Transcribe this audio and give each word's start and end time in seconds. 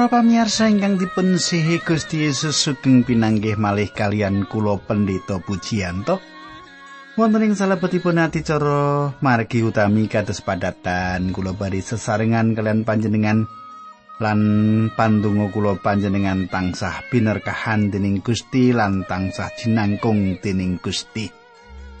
Para 0.00 0.24
pamirsa 0.24 0.64
ingkang 0.64 0.96
dipun 0.96 1.36
sihi 1.36 1.76
Gusti 1.76 2.24
Yesus 2.24 2.56
sugeng 2.56 3.04
pinanggih 3.04 3.60
malih 3.60 3.92
kalian 3.92 4.48
kula 4.48 4.80
pendeta 4.80 5.36
pujianto. 5.44 6.16
Wonten 7.20 7.44
ing 7.44 7.52
salebetipun 7.52 8.16
adicara 8.16 9.12
margi 9.20 9.60
utami 9.60 10.08
kados 10.08 10.40
padatan 10.40 11.36
kula 11.36 11.52
bari 11.52 11.84
sesarengan 11.84 12.56
kalian 12.56 12.88
panjenengan 12.88 13.44
lan 14.24 14.40
pandonga 14.96 15.52
kula 15.52 15.76
panjenengan 15.84 16.48
tansah 16.48 17.04
binerkahan 17.12 17.92
dening 17.92 18.24
Gusti 18.24 18.72
lan 18.72 19.04
tansah 19.04 19.52
jinangkung 19.52 20.40
dening 20.40 20.80
Gusti. 20.80 21.28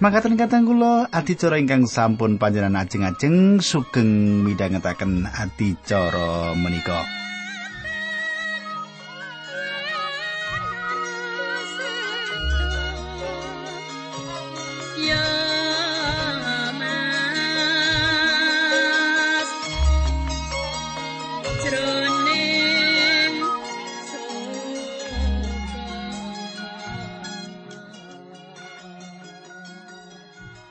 Makaten 0.00 0.40
katang 0.40 0.64
kula 0.64 1.04
adicara 1.12 1.60
ingkang 1.60 1.84
sampun 1.84 2.40
panjenengan 2.40 2.80
ajeng-ajeng 2.80 3.60
sugeng 3.60 4.40
midhangetaken 4.48 5.28
adicara 5.28 6.56
menika. 6.56 7.20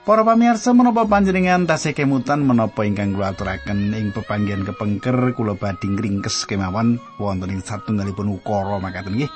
Para 0.10 0.26
pamirsa 0.26 0.74
menapa 0.74 1.06
panjenengan 1.06 1.70
tasih 1.70 1.94
kemutan 1.94 2.42
menapa 2.42 2.82
ingkang 2.82 3.14
kula 3.14 3.30
aturaken 3.30 3.94
ing 3.94 4.10
pepanggihan 4.10 4.66
kepengker 4.66 5.38
kula 5.38 5.54
badhe 5.54 5.86
ngringkes 5.86 6.50
kemawon 6.50 6.98
wonten 7.22 7.54
ing 7.54 7.62
satunggalipun 7.62 8.26
ukara 8.34 8.82
makaten 8.82 9.22
nggih. 9.22 9.30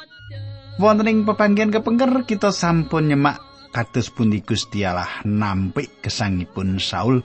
Wonten 0.82 1.14
ing 1.14 1.30
pepanggihan 1.30 1.70
kepengker 1.70 2.26
kita 2.26 2.50
sampun 2.50 3.06
nyemak 3.06 3.38
kados 3.70 4.10
pundi 4.10 4.42
Gusti 4.42 4.82
Allah 4.82 5.22
nampik 5.30 6.02
gesangipun 6.02 6.82
Saul 6.82 7.22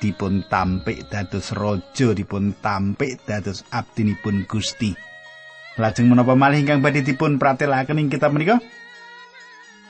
dipun 0.00 0.48
tampik 0.48 1.12
dados 1.12 1.52
raja 1.52 2.16
dipun 2.16 2.56
tampik 2.64 3.20
dados 3.28 3.60
abdinipun 3.76 4.48
Gusti. 4.48 4.96
Lajeng 5.76 6.08
menapa 6.08 6.32
malih 6.32 6.64
ingkang 6.64 6.80
badhe 6.80 7.04
dipun 7.04 7.36
pratelaken 7.36 8.00
ing 8.00 8.08
kitab 8.08 8.32
menika? 8.32 8.56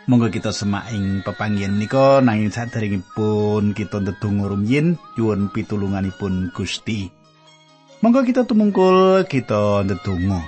Monggo 0.07 0.31
kita 0.31 0.55
semak 0.55 0.87
ing 0.95 1.27
pepanggihan 1.27 1.75
menika 1.75 2.23
nanging 2.23 2.55
saderengipun 2.55 3.75
kita 3.75 3.99
ndedonga 3.99 4.47
rumiyin 4.55 4.95
nyuwun 5.19 5.51
pitulunganipun 5.51 6.55
Gusti. 6.55 7.11
Monggo 8.07 8.23
kita 8.23 8.47
tumungkul 8.47 9.27
kita 9.27 9.83
ndedonga. 9.83 10.47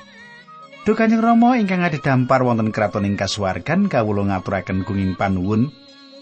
Duh 0.87 0.95
Kanjeng 0.95 1.19
Rama 1.19 1.59
ingkang 1.59 1.83
ade 1.83 1.99
dampar 1.99 2.47
wonten 2.47 2.71
kraton 2.71 3.03
ing 3.03 3.19
kasuwargan 3.19 3.91
kawula 3.91 4.31
ngaturaken 4.31 4.87
gunging 4.87 5.19
panuwun 5.19 5.75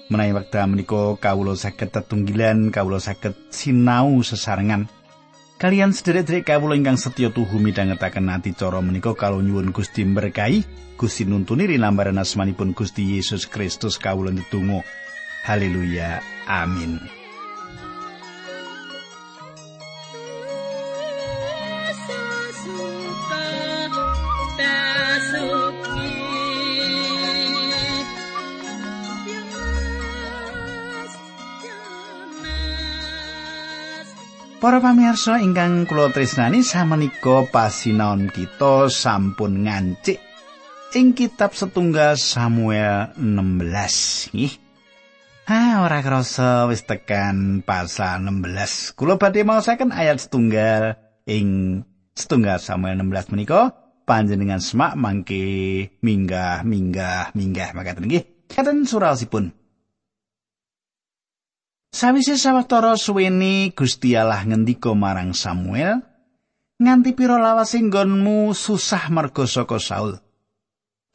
menawi 0.09 0.33
wekdal 0.33 0.73
menika 0.73 1.21
kawula 1.21 1.53
saged 1.61 1.93
tetunggilan 1.93 2.73
kawula 2.73 3.05
saged 3.05 3.37
sinau 3.53 4.25
sesarengan 4.25 4.89
kalian 5.57 5.97
sederek-sederek 5.97 6.53
kawula 6.53 6.77
ingkang 6.77 7.01
setya 7.01 7.33
tuhu 7.33 7.57
midhangetaken 7.57 8.29
ati 8.29 8.53
cara 8.53 8.81
menika 8.85 9.17
kalau 9.17 9.41
nyuwun 9.41 9.73
Gusti 9.73 10.05
berkahi 10.05 10.65
Gusti 10.97 11.29
nuntuni 11.29 11.69
rinambaran 11.69 12.17
asmanipun 12.21 12.73
Gusti 12.73 13.17
Yesus 13.17 13.45
Kristus 13.45 14.01
kawula 14.01 14.33
ndedonga. 14.33 14.81
Haleluya. 15.45 16.25
Amin. 16.49 17.26
Para 34.67 34.83
pamirsa 34.83 35.39
ingkang 35.39 35.87
kula 35.87 36.11
tresnani 36.11 36.67
samenika 36.67 37.47
pasinaon 37.55 38.27
kita 38.35 38.91
sampun 38.91 39.63
ngancik 39.63 40.19
ing 40.91 41.15
kitab 41.15 41.55
setunggal 41.55 42.19
Samuel 42.19 43.15
16 43.15 44.35
nggih. 44.35 44.59
Ha 45.47 45.87
ora 45.87 46.03
krasa 46.03 46.67
wis 46.67 46.83
tekan 46.83 47.63
pasal 47.63 48.27
16. 48.27 48.99
Kula 48.99 49.15
badhe 49.15 49.47
maosaken 49.47 49.95
ayat 49.95 50.19
setunggal 50.19 50.99
ing 51.31 51.87
setunggal 52.19 52.59
Samuel 52.59 52.99
16 53.07 53.39
menika 53.39 53.71
panjenengan 54.03 54.59
semak 54.59 54.99
mangke 54.99 55.95
minggah 56.03 56.67
minggah 56.67 57.31
minggah 57.39 57.71
makaten 57.71 58.11
nggih. 58.11 58.51
Katen 58.51 58.83
surasipun. 58.83 59.66
Sawise 61.97 62.37
sawetara 62.37 62.93
suweni 63.01 63.73
Gusti 63.73 64.13
Allah 64.21 64.45
ngendika 64.45 64.93
marang 64.93 65.33
Samuel, 65.33 66.05
nganti 66.77 67.17
pira 67.17 67.41
lawas 67.41 67.73
nggonmu 67.73 68.53
susah 68.53 69.09
merga 69.09 69.49
saka 69.49 69.81
Saul. 69.81 70.21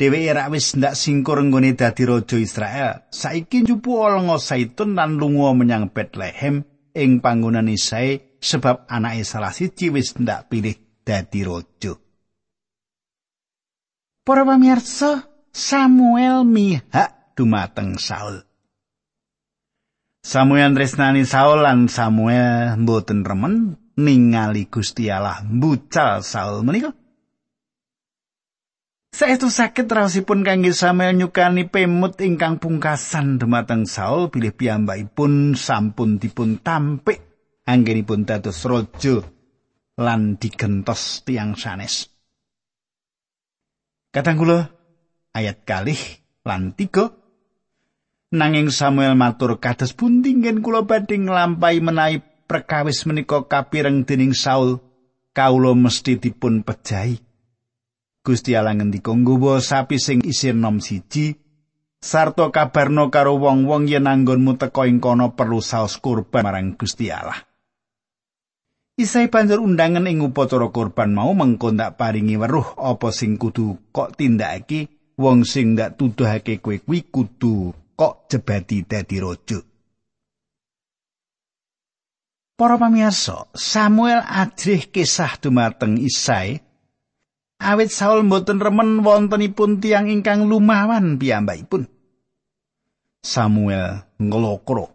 Dheweke 0.01 0.33
rak 0.33 0.49
wis 0.49 0.73
ndak 0.73 0.97
singkur 0.97 1.37
nggone 1.37 1.77
dadi 1.77 2.01
raja 2.01 2.33
Israel. 2.41 3.05
Saiki 3.13 3.61
njupu 3.61 3.93
lenga 4.09 4.41
saitun 4.41 4.97
lan 4.97 5.21
lunga 5.21 5.53
menyang 5.53 5.93
Bethlehem 5.93 6.65
ing 6.97 7.21
panggonan 7.21 7.69
Isai 7.69 8.41
sebab 8.41 8.89
anake 8.89 9.21
salah 9.21 9.53
siji 9.53 9.93
wis 9.93 10.17
ndak 10.17 10.49
pilih 10.49 11.05
dadi 11.05 11.45
raja. 11.45 11.93
Para 14.25 14.41
pamirsa, 14.49 15.29
Samuel 15.53 16.41
mihak 16.41 17.37
dumateng 17.37 18.01
Saul. 18.01 18.49
Samuel 20.21 20.77
tresnani 20.77 21.25
Saul 21.25 21.65
lan 21.65 21.89
Samuel 21.89 22.77
mboten 22.77 23.25
remen 23.25 23.73
ningali 23.97 24.69
Gusti 24.69 25.09
Allah 25.09 25.41
mbucal 25.41 26.21
Saul 26.21 26.61
menika. 26.61 26.93
Saestu 29.11 29.51
sakit 29.51 29.89
raosipun 29.89 30.45
kangge 30.45 30.71
Samuel 30.77 31.17
nyukani 31.17 31.67
pemut 31.67 32.21
ingkang 32.21 32.61
pungkasan 32.61 33.41
dumateng 33.41 33.89
Saul 33.89 34.29
bilih 34.29 34.53
piyambakipun 34.53 35.57
sampun 35.57 36.21
dipun 36.21 36.61
tampik 36.61 37.19
anggenipun 37.65 38.23
dados 38.23 38.61
raja 38.63 39.25
lan 39.97 40.37
digentos 40.37 41.25
tiang 41.25 41.57
sanes. 41.57 42.07
Kadang 44.13 44.37
kula 44.37 44.69
ayat 45.33 45.65
kalih 45.65 45.99
lan 46.45 46.77
tiga 46.77 47.20
nanging 48.31 48.71
Samuel 48.71 49.19
matur 49.19 49.59
kados 49.59 49.91
pundi 49.91 50.31
ngen 50.33 50.63
kula 50.63 50.87
badhe 50.87 51.19
nglampahi 51.19 51.83
menawi 51.83 52.23
perkawis 52.47 53.03
menika 53.03 53.43
kapireng 53.45 54.07
dening 54.07 54.31
Saul 54.31 54.79
kawula 55.35 55.75
mesti 55.75 56.17
dipun 56.17 56.63
pejahi. 56.63 57.19
Gusti 58.21 58.53
Allah 58.55 58.77
ngendika 58.77 59.11
nggawa 59.11 59.59
sapi 59.59 59.97
sing 59.97 60.21
isin 60.21 60.61
nom 60.61 60.77
siji 60.77 61.33
sarta 61.97 62.53
kabarno 62.53 63.09
karo 63.09 63.37
wong-wong 63.37 63.89
yen 63.89 64.05
anggonmu 64.05 64.61
teka 64.61 64.85
ing 64.85 65.01
kono 65.01 65.33
perlu 65.33 65.57
saos 65.57 65.97
kurban 65.97 66.45
marang 66.45 66.77
Gusti 66.77 67.09
Allah. 67.09 67.41
Isai 68.93 69.33
banjur 69.33 69.65
undangan 69.65 70.05
ing 70.05 70.21
upacara 70.21 70.69
kurban 70.69 71.17
mau 71.17 71.33
mengko 71.33 71.73
ndak 71.73 71.97
paringi 71.97 72.37
weruh 72.37 72.77
apa 72.77 73.09
sing 73.09 73.41
kudu 73.41 73.89
kok 73.89 74.13
tindakake 74.13 75.15
wong 75.17 75.41
sing 75.41 75.73
ndak 75.73 75.97
tuduhake 75.97 76.61
kowe 76.61 76.77
kuwi 76.77 77.09
kudu 77.09 77.73
kok 78.01 78.25
jebati 78.33 78.81
dadi 78.81 79.21
raja. 79.21 79.61
Para 82.57 82.81
pamirsa, 82.81 83.45
Samuel 83.53 84.25
ajrih 84.25 84.89
kisah 84.89 85.37
dumateng 85.37 86.01
Isai 86.01 86.57
awit 87.61 87.93
Saul 87.93 88.25
mboten 88.25 88.57
remen 88.57 89.05
wontenipun 89.05 89.77
tiang 89.77 90.09
ingkang 90.09 90.49
lumawan 90.49 91.21
piyambakipun. 91.21 91.85
Samuel 93.21 94.01
ngelokro. 94.17 94.89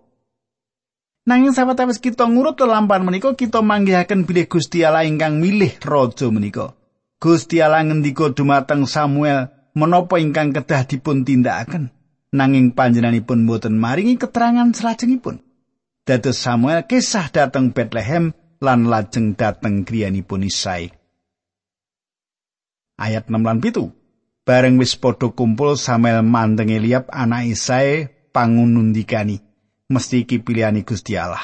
Nanging 1.31 1.55
sawetawis 1.55 2.03
kita 2.03 2.27
ngurut 2.27 2.59
lampan 2.67 3.07
menika 3.07 3.35
kita 3.39 3.63
manggihaken 3.63 4.27
bilih 4.27 4.51
Gusti 4.51 4.83
Allah 4.83 5.07
ingkang 5.07 5.39
milih 5.39 5.79
raja 5.79 6.27
menika. 6.31 6.75
Gusti 7.23 7.63
Allah 7.63 7.87
dumateng 8.35 8.87
Samuel 8.87 9.51
menapa 9.79 10.19
ingkang 10.19 10.51
kedah 10.51 10.87
dipun 10.87 11.23
tindakaken 11.23 11.96
nanging 12.33 12.75
panjenenganipun 12.75 13.47
mboten 13.47 13.77
maringi 13.79 14.19
keterangan 14.19 14.71
salajengipun. 14.73 15.43
Dados 16.07 16.39
Samuel 16.39 16.87
kisah 16.87 17.31
dateng 17.35 17.75
Bethlehem 17.75 18.31
lan 18.63 18.87
lajeng 18.87 19.35
dateng 19.35 19.83
griyanipun 19.83 20.47
Isai. 20.47 20.91
ayat 22.97 23.29
6 23.29 23.45
lan 23.45 23.61
7. 23.61 23.93
Bareng 24.47 24.79
wis 24.79 24.95
padha 24.97 25.35
kumpul 25.35 25.75
Samuel 25.77 26.23
mandeng 26.23 26.71
Eliab 26.71 27.11
anak 27.11 27.51
Isai 27.51 28.09
pangunundikani. 28.31 29.43
Mesti 29.91 30.27
iki 30.27 30.43
pilihane 30.43 30.87
Gusti 30.87 31.19
Allah. 31.19 31.43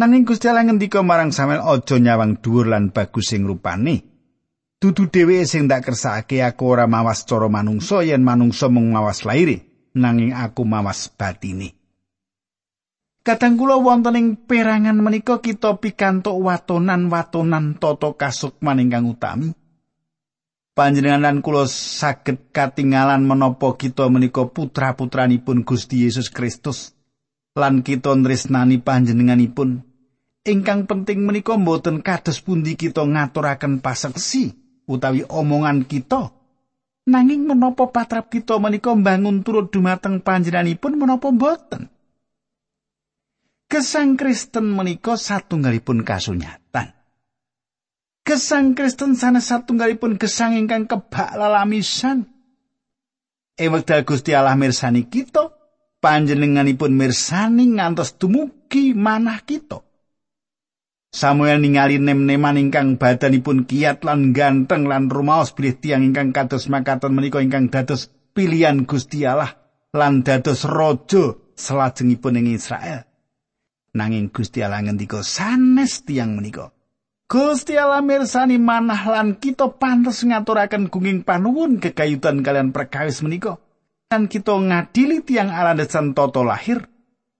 Nanging 0.00 0.24
Gusti 0.28 0.48
Allah 0.48 0.68
ngendika 0.68 1.00
marang 1.00 1.32
Samuel 1.32 1.64
aja 1.64 1.96
nyawang 1.96 2.40
dhuwur 2.40 2.68
lan 2.68 2.92
bagus 2.92 3.32
sing 3.32 3.48
rupane. 3.48 4.14
dudu 4.84 5.08
dheweke 5.08 5.48
sing 5.48 5.64
tak 5.64 5.88
kersake 5.88 6.44
aku 6.44 6.76
ora 6.76 6.84
mawas 6.84 7.24
cara 7.24 7.48
manungsa 7.48 8.04
yen 8.04 8.20
manungsa 8.20 8.68
mung 8.68 8.92
mawas 8.92 9.24
laire 9.24 9.73
nanging 9.94 10.34
aku 10.34 10.66
mawas 10.66 11.08
batine 11.08 11.74
Kadang 13.24 13.56
kula 13.56 13.80
wonten 13.80 14.20
ing 14.20 14.28
perangan 14.36 15.00
menika 15.00 15.40
kita 15.40 15.80
pikantuk 15.80 16.36
watonan-watonan 16.44 17.80
tata 17.80 18.12
kasukman 18.12 18.84
ingkang 18.84 19.08
utami. 19.08 19.56
Panjenengan 20.76 21.24
lan 21.24 21.36
kula 21.40 21.64
saged 21.64 22.52
katingalan 22.52 23.24
menapa 23.24 23.80
kita 23.80 24.12
menika 24.12 24.44
putra-putranipun 24.44 25.64
Gusti 25.64 26.04
Yesus 26.04 26.28
Kristus 26.28 26.92
lan 27.56 27.80
kita 27.80 28.12
nresnani 28.12 28.84
panjenenganipun. 28.84 29.80
Ingkang 30.44 30.84
penting 30.84 31.24
menika 31.24 31.56
mboten 31.56 32.04
kados 32.04 32.44
pundi 32.44 32.76
kita 32.76 33.08
ngaturaken 33.08 33.80
paseksi 33.80 34.52
utawi 34.84 35.24
omongan 35.24 35.88
kita. 35.88 36.33
Nanging 37.04 37.44
menapa 37.44 37.92
patrap 37.92 38.32
kita 38.32 38.56
menika 38.56 38.96
mbangun 38.96 39.44
turut 39.44 39.68
dumateng 39.68 40.24
panjenenganipun 40.24 40.96
menapa 40.96 41.28
mboten? 41.28 41.92
Gesang 43.68 44.16
Kristen 44.16 44.72
menika 44.72 45.20
satunggalipun 45.20 46.00
kasunyatan. 46.00 46.96
Gesang 48.24 48.72
Kristen 48.72 49.20
sanes 49.20 49.52
satunggalipun 49.52 50.16
gesang 50.16 50.56
ingkang 50.56 50.88
kebak 50.88 51.36
lalamisan. 51.36 52.24
Wekdal 53.60 54.08
Gusti 54.08 54.32
Allah 54.32 54.56
mirsani 54.56 55.04
kita, 55.04 55.52
panjenenganipun 56.00 56.88
mirsani 56.88 57.68
ngantos 57.76 58.16
dumugi 58.16 58.96
manah 58.96 59.44
kita. 59.44 59.84
Samuel 61.14 61.62
ningali 61.62 62.02
nem-neman 62.02 62.58
ingkang 62.58 62.98
badanipun 62.98 63.70
kiat 63.70 64.02
lan 64.02 64.34
ganteng 64.34 64.90
lan 64.90 65.06
rumaos 65.06 65.54
bilih 65.54 65.78
tiang 65.78 66.02
ingkang 66.02 66.34
kados 66.34 66.66
makaten 66.66 67.14
menika 67.14 67.38
ingkang 67.38 67.70
dados 67.70 68.10
pilihan 68.34 68.82
Gusti 68.82 69.22
Allah 69.22 69.54
lan 69.94 70.26
dados 70.26 70.66
raja 70.66 71.38
selajengipun 71.54 72.42
ing 72.42 72.58
Israel. 72.58 73.06
nanging 73.94 74.34
Gusti 74.34 74.58
Allah 74.58 74.82
ngendika 74.82 75.22
sanes 75.22 76.02
tiang 76.02 76.34
menika. 76.34 76.74
Gusti 77.30 77.78
Allah 77.78 78.02
mirsani 78.02 78.58
manah 78.58 79.06
lan 79.06 79.38
kita 79.38 79.70
pantes 79.78 80.26
ngaturaken 80.26 80.90
gunging 80.90 81.22
panuwun 81.22 81.78
kekayutan 81.78 82.42
kalian 82.42 82.74
perkawis 82.74 83.22
menika. 83.22 83.62
Kan 84.10 84.26
kita 84.26 84.58
ngadili 84.58 85.22
tiang 85.22 85.54
alandesan 85.54 86.10
toto 86.10 86.42
lahir 86.42 86.90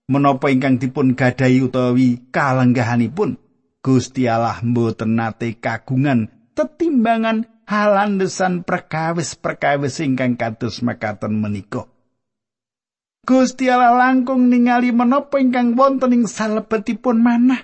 menapa 0.07 0.47
ingkang 0.47 0.79
dipun 0.79 1.11
gadahi 1.11 1.59
utawi 1.59 2.23
kalenggahanipun 2.31 3.44
Gusti 3.85 4.25
Allah 4.25 4.65
mboten 4.65 5.13
nate 5.13 5.61
kagungan 5.61 6.33
tetimbangan 6.57 7.45
halandesan 7.69 8.65
perkawis-perkawis 8.65 10.01
ingkang 10.01 10.41
kados 10.41 10.81
makaten 10.81 11.37
menika. 11.37 11.85
Gusti 13.29 13.69
Allah 13.69 13.93
langkung 13.93 14.49
ningali 14.49 14.89
menapa 14.89 15.37
ingkang 15.37 15.77
wonten 15.77 16.17
ing 16.17 16.25
salebetipun 16.25 17.21
manah. 17.21 17.61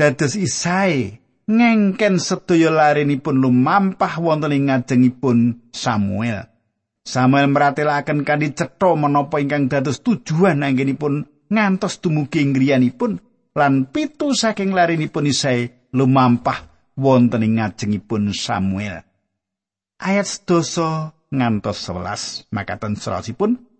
Dados 0.00 0.32
Isae 0.32 1.20
ngengken 1.44 2.16
sedaya 2.16 2.72
larenipun 2.72 3.36
lumampah 3.36 4.16
wonten 4.16 4.56
ing 4.56 4.72
ngajengipun 4.72 5.68
Samuel. 5.76 6.48
Samuel 7.04 7.52
meratelaken 7.52 8.24
kanthi 8.24 8.56
cetha 8.56 8.96
menapa 8.96 9.44
ingkang 9.44 9.68
dados 9.68 10.00
tujuan 10.00 10.64
anggenipun 10.64 11.28
ngantos 11.52 12.00
dumugi 12.00 12.48
ngriyanipun 12.48 13.20
lan 13.52 13.88
pitu 13.88 14.32
saking 14.32 14.72
larenipun 14.72 15.28
Isae 15.28 15.90
lumampah 15.92 16.72
wonten 16.96 17.44
ing 17.44 17.60
ngajengipun 17.60 18.32
Samuel. 18.32 19.04
Ayat 20.02 20.26
sedoso 20.26 21.14
ngantos 21.30 21.78
11 21.86 22.50
makaten 22.50 22.98
serosipun 22.98 23.72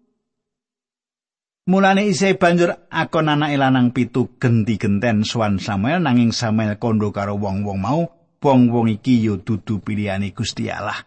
Mulane 1.63 2.11
isih 2.11 2.43
banjur 2.43 2.75
akon 2.91 3.31
anake 3.31 3.55
lanang 3.55 3.95
pitu 3.95 4.35
genti 4.43 4.83
genten 4.83 5.23
suwan 5.23 5.63
Samuel 5.63 6.03
nanging 6.03 6.35
Samuel 6.35 6.75
kondo 6.75 7.15
karo 7.15 7.39
wong-wong 7.39 7.79
mau, 7.79 8.03
wong-wong 8.43 8.91
iki 8.91 9.23
yo 9.23 9.39
dudu 9.39 9.79
pilihane 9.79 10.35
Gusti 10.35 10.67
Allah. 10.67 11.07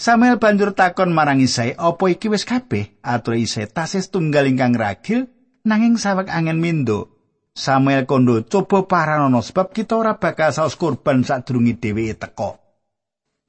Samuel 0.00 0.40
banjur 0.40 0.72
takon 0.72 1.12
marang 1.12 1.44
Isai, 1.44 1.76
"Apa 1.76 2.08
iki 2.08 2.32
wis 2.32 2.48
kabeh?" 2.48 3.04
Atur 3.04 3.36
Isai, 3.36 3.68
"Tasis 3.68 4.08
tunggal 4.08 4.48
ingkang 4.48 4.72
ragil 4.72 5.28
nanging 5.60 6.00
sawek 6.00 6.32
angin 6.32 6.56
mindo." 6.56 7.17
Samuel 7.58 8.06
kondo, 8.06 8.46
"Coba 8.46 8.86
paranono 8.86 9.42
sebab 9.42 9.74
kita 9.74 9.98
ora 9.98 10.14
bakal 10.14 10.54
saus 10.54 10.78
kurban 10.78 11.26
sadurunge 11.26 11.74
dheweke 11.74 12.14
teka." 12.14 12.54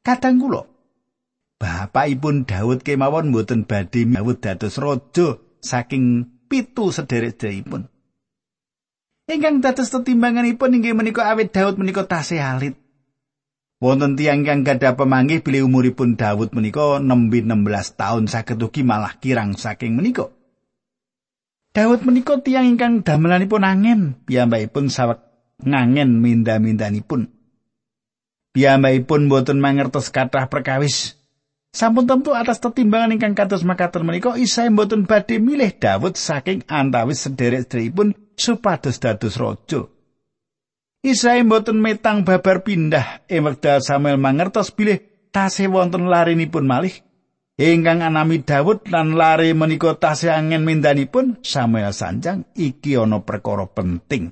Kadang 0.01 0.41
kula 0.41 0.65
Bapakipun 1.59 2.47
Daud 2.47 2.87
kemawon 2.87 3.35
mboten 3.35 3.67
badhe 3.67 4.07
Daud 4.07 4.39
dados 4.39 4.79
raja 4.79 5.37
saking 5.59 6.23
pitu 6.47 6.89
sederek-sederekipun. 6.89 7.85
Ingkang 9.27 9.59
dados 9.59 9.91
tetimbanganipun 9.91 10.79
inggih 10.79 10.95
menika 10.95 11.27
awit 11.27 11.51
Daud 11.51 11.77
menika 11.77 12.07
tasih 12.07 12.39
alit. 12.39 12.79
Wonten 13.83 14.15
tiyang 14.15 14.47
kang 14.47 14.63
gadah 14.63 14.95
pemanggih 14.95 15.43
bilih 15.43 15.67
umuripun 15.67 16.15
Daud 16.15 16.55
menika 16.55 16.97
nembe 17.03 17.43
16 17.43 17.99
taun 17.99 18.25
saged 18.31 18.57
ugi 18.63 18.81
malah 18.81 19.19
kirang 19.19 19.53
saking 19.53 19.99
menika. 19.99 20.31
Daud 21.69 22.01
menika 22.01 22.41
tiyang 22.41 22.65
ingkang 22.75 23.05
damelanipun 23.05 23.61
angin, 23.61 24.01
piyambakipun 24.25 24.89
sawek 24.89 25.21
ngangen 25.61 26.17
minda-mindanipun. 26.17 27.29
Piyambakipun 28.57 29.29
boten 29.29 29.61
mangertos 29.61 30.09
kathah 30.09 30.49
perkawis 30.49 31.19
Sampun 31.69 32.09
tentu 32.09 32.33
atas 32.33 32.57
tetimbangan 32.57 33.13
ingkang 33.13 33.37
kados 33.37 33.61
makaten 33.61 34.01
menika 34.01 34.33
Isai 34.33 34.73
mboten 34.73 35.05
badhe 35.05 35.37
milih 35.37 35.77
Daud 35.77 36.17
saking 36.17 36.65
antawis 36.65 37.21
sederek-sederekipun 37.29 38.17
supados 38.33 38.97
dados 38.97 39.37
raja. 39.37 39.85
Isai 41.05 41.45
mboten 41.45 41.77
metang 41.77 42.25
babar 42.25 42.65
pindah 42.65 43.21
wekdal 43.29 43.85
Samuel 43.85 44.17
mangertos 44.17 44.73
bilih 44.73 44.97
tasih 45.29 45.69
wonten 45.69 46.09
larinipun 46.09 46.65
malih 46.65 47.05
ingkang 47.59 47.99
anami 47.99 48.39
Daud 48.39 48.87
lan 48.87 49.19
lare 49.19 49.51
menika 49.51 49.99
tasih 49.99 50.31
angin 50.31 50.63
mindanipun 50.63 51.43
Samuel 51.43 51.91
sanjang 51.91 52.47
iki 52.55 52.95
ana 52.95 53.19
perkara 53.19 53.67
penting. 53.67 54.31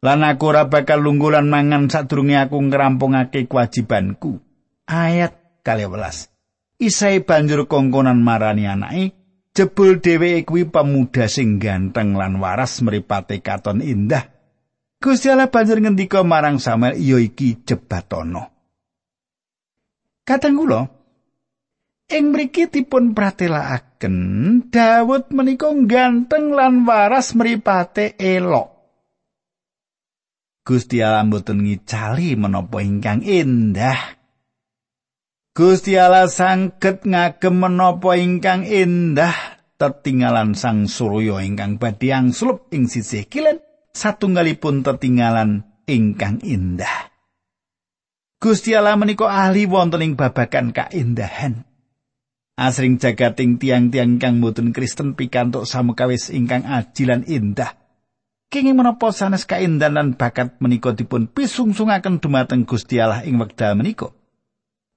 Lan 0.00 0.24
aku 0.24 0.54
ora 0.54 0.70
bakal 0.70 1.02
lunggulan 1.02 1.50
mangan 1.50 1.90
sadurunge 1.90 2.38
aku 2.38 2.56
ngrampungake 2.56 3.50
kewajibanku. 3.50 4.40
Ayat 4.86 5.60
kali 5.66 5.84
welas. 5.84 6.32
Isai 6.80 7.20
banjur 7.20 7.68
kongkonan 7.68 8.24
marani 8.24 8.64
anake, 8.64 9.12
jebul 9.52 10.00
dheweke 10.00 10.48
kuwi 10.48 10.64
pemuda 10.72 11.28
sing 11.28 11.60
ganteng 11.60 12.16
lan 12.16 12.40
waras 12.40 12.80
mripate 12.80 13.44
katon 13.44 13.84
indah. 13.84 14.24
Gusti 14.96 15.28
Allah 15.28 15.52
banjur 15.52 15.84
ngendika 15.84 16.24
marang 16.24 16.56
Samuel, 16.56 16.96
"Iya 16.96 17.20
iki 17.20 17.60
jebatono." 17.68 18.48
Kadang 20.24 20.56
kula 20.56 20.99
ing 22.10 22.34
mriki 22.34 22.66
dipun 22.66 23.14
pratelakaken 23.14 24.16
Daud 24.68 25.30
menika 25.30 25.70
ganteng 25.86 26.52
lan 26.52 26.82
waras 26.84 27.38
mripate 27.38 28.18
elok. 28.18 28.68
Gusti 30.66 31.00
Allah 31.00 31.24
mboten 31.24 31.64
ngicali 31.64 32.36
menapa 32.36 32.84
ingkang 32.84 33.24
indah 33.24 34.20
Gusti 35.50 35.98
Allah 35.98 36.30
sangket 36.30 37.02
ngagem 37.02 37.58
menapa 37.58 38.14
ingkang 38.14 38.62
indah 38.62 39.34
tetinggalan 39.76 40.54
sang 40.54 40.86
surya 40.86 41.42
ingkang 41.42 41.76
badhe 41.76 42.14
angslup 42.14 42.70
ing 42.70 42.86
sisih 42.86 43.26
kilen 43.26 43.58
satunggalipun 43.90 44.86
tetinggalan 44.86 45.66
ingkang 45.90 46.38
indah. 46.46 47.10
Gusti 48.40 48.78
Allah 48.78 48.96
menika 48.96 49.28
ahli 49.28 49.66
wonten 49.68 50.00
ing 50.00 50.12
babagan 50.16 50.72
kaindahan. 50.72 51.69
Asring 52.58 52.98
jagating 52.98 53.58
tiang-tiang 53.60 54.18
ingkang 54.18 54.38
boten 54.40 54.74
Kristen 54.74 55.18
pikantuk 55.18 55.68
samukawis 55.68 56.32
ingkang 56.32 56.66
ajilan 56.66 57.26
indah. 57.28 57.76
Kenging 58.50 58.74
menapa 58.74 59.14
sanes 59.14 59.46
kaindahan 59.46 60.18
bakat 60.18 60.58
menika 60.58 60.90
dipun 60.90 61.30
pisungsungaken 61.30 62.18
dumateng 62.18 62.66
Gusti 62.66 62.98
Allah 62.98 63.22
ing 63.22 63.38
wekdal 63.38 63.78
menika. 63.78 64.10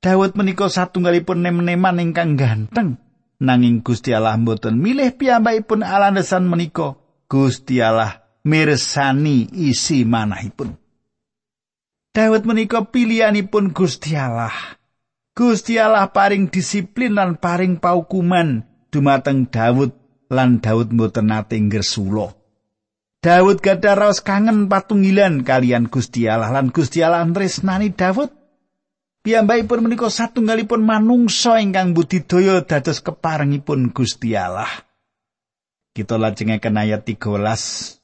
Daud 0.03 0.33
menika 0.35 0.67
satunggalipun 0.67 1.45
nem-neman 1.45 2.01
ingkang 2.01 2.35
ganteng. 2.35 2.97
Nanging 3.39 3.85
Gusti 3.85 4.11
Allah 4.11 4.35
mboten 4.35 4.81
milih 4.81 5.15
piyambakipun 5.15 5.85
alandesan 5.85 6.49
menika. 6.49 6.97
Gusti 7.29 7.79
Allah 7.79 8.25
mirsani 8.41 9.47
isi 9.53 10.03
manahipun. 10.03 10.75
Daud 12.11 12.43
menika 12.49 12.83
pilihanipun 12.89 13.71
Gusti 13.71 14.17
Allah. 14.17 14.51
Gusti 15.33 15.81
Allah 15.81 16.13
paring 16.13 16.53
disiplin 16.53 17.17
lan 17.17 17.41
paring 17.41 17.81
paukuman 17.81 18.61
dumateng 18.93 19.49
Daud 19.49 19.97
lan 20.29 20.61
Daud 20.61 20.93
mboten 20.93 21.33
nate 21.33 21.57
ngersula. 21.57 22.37
Daud 23.17 23.57
gadah 23.57 23.97
raos 23.97 24.21
kangen 24.21 24.69
patunggilan 24.69 25.41
kalian 25.41 25.89
Gusti 25.89 26.29
Allah 26.29 26.53
lan 26.53 26.69
Gusti 26.69 27.01
Allah 27.01 27.25
tresnani 27.25 27.89
Daud 27.89 28.43
Piyambakipun 29.23 29.87
menika 29.87 30.11
satunggalipun 30.11 30.83
manungsa 30.83 31.55
ingkang 31.63 31.95
budidaya 31.95 32.59
dados 32.59 32.99
keparengipun 32.99 33.95
Gusti 33.95 34.35
Allah. 34.35 34.67
Kita 35.95 36.19
lajengaken 36.19 36.75
ayat 36.75 37.07
13. 37.07 38.02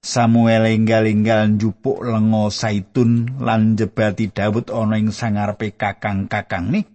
Samuel 0.00 0.64
enggal-enggal 0.64 1.60
njupuk 1.60 2.00
lenga 2.00 2.48
saitun 2.48 3.36
lan 3.36 3.76
jebati 3.76 4.32
Daud 4.32 4.72
ana 4.72 4.96
ing 4.96 5.12
sangarepe 5.12 5.76
kakang-kakang 5.76 6.72
nih. 6.72 6.88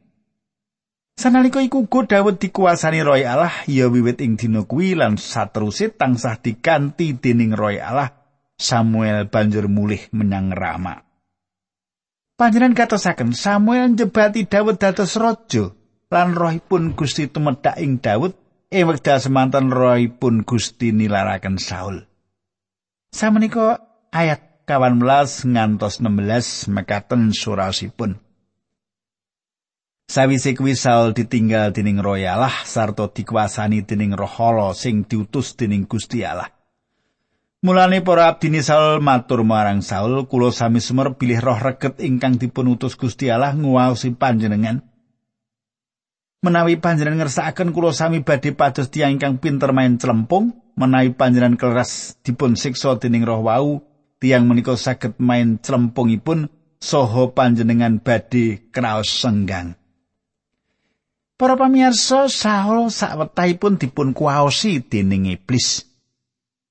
Sanalika 1.16 1.62
iku 1.62 1.86
uga 1.86 2.18
Daud 2.18 2.42
dikuasani 2.42 3.06
Roy 3.06 3.24
Allah 3.24 3.54
ya 3.70 3.88
wiwit 3.88 4.20
ing 4.26 4.36
dina 4.36 4.66
kuwi 4.66 4.98
lan 4.98 5.22
saterusé 5.22 5.94
tansah 5.94 6.42
diganti 6.42 7.14
dening 7.14 7.54
Roy 7.54 7.78
Allah. 7.78 8.10
Samuel 8.58 9.30
banjur 9.30 9.70
mulih 9.70 10.12
menyang 10.16 10.50
Rama. 10.52 11.06
Panjenengan 12.36 12.76
katosaken 12.76 13.38
Samuel 13.38 13.96
njebati 13.96 14.50
Daud 14.50 14.82
dados 14.82 15.14
raja 15.16 15.72
lan 16.10 16.34
rohipun 16.34 16.98
Gusti 16.98 17.30
tumedhak 17.30 17.80
ing 17.80 18.02
Daud 18.02 18.34
ing 18.74 18.84
wekdal 18.90 19.22
semanten 19.22 19.70
rohipun 19.72 20.42
Gusti 20.42 20.90
nilaraken 20.90 21.62
Saul. 21.62 22.15
Samenika 23.16 23.80
ayat 24.12 24.68
18 24.68 25.48
ngantos 25.48 26.04
16 26.04 26.68
mekaten 26.68 27.32
surasipun. 27.32 28.20
Sawise 30.04 30.52
kuwi 30.52 30.76
Saul 30.76 31.16
ditinggal 31.16 31.72
dening 31.72 32.04
Roh 32.04 32.20
Allah 32.20 32.52
sarta 32.68 33.08
dikuasani 33.08 33.88
dening 33.88 34.20
Roh 34.20 34.36
Allah 34.44 34.76
sing 34.76 35.08
diutus 35.08 35.56
dening 35.56 35.88
Gusti 35.88 36.28
Allah. 36.28 36.52
Mulane 37.64 38.04
para 38.04 38.28
abdine 38.28 38.60
Saul 38.60 39.00
matur 39.00 39.48
marang 39.48 39.80
Saul, 39.80 40.28
kula 40.28 40.52
sami 40.52 40.84
semer 40.84 41.16
pilih 41.16 41.40
roh 41.40 41.56
reget 41.56 41.96
ingkang 42.04 42.36
dipun 42.36 42.68
utus 42.76 43.00
Gusti 43.00 43.32
Allah 43.32 43.56
nguwaosi 43.56 44.12
panjenengan. 44.20 44.84
Menawi 46.46 46.78
panjenengan 46.78 47.26
ngersakaken 47.26 47.74
kula 47.74 47.90
sami 47.90 48.22
badhe 48.22 48.54
pados 48.54 48.94
tiyang 48.94 49.18
ingkang 49.18 49.42
pinter 49.42 49.74
main 49.74 49.98
celempung, 49.98 50.54
menawi 50.78 51.10
panjenengan 51.18 51.58
keras 51.58 52.22
dipun 52.22 52.54
siksa 52.54 53.02
dening 53.02 53.26
roh 53.26 53.42
wau, 53.42 53.82
tiyang 54.22 54.46
menika 54.46 54.78
saged 54.78 55.18
main 55.18 55.58
celempungipun 55.58 56.46
saha 56.78 57.34
panjenengan 57.34 57.98
badhe 57.98 58.70
kraos 58.70 59.10
senggang. 59.10 59.74
Para 61.34 61.58
pamirsa, 61.58 62.32
Saul 62.32 62.94
sawetahipun 62.94 63.82
dipun 63.82 64.14
kuwaosi 64.14 64.86
dening 64.86 65.26
iblis. 65.26 65.84